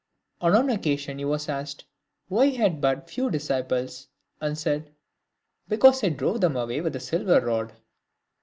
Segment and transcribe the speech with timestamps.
[0.41, 1.85] On one occasion he was asked
[2.27, 4.07] why he had but few disciples,
[4.41, 4.91] and said,"
[5.69, 7.71] Because I drove them away with a silver rod."